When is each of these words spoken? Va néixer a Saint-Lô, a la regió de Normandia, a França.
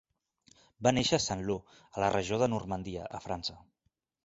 Va 0.87 0.93
néixer 0.97 1.17
a 1.19 1.23
Saint-Lô, 1.25 1.59
a 1.83 2.03
la 2.05 2.09
regió 2.17 2.41
de 2.45 2.49
Normandia, 2.55 3.07
a 3.21 3.23
França. 3.29 3.61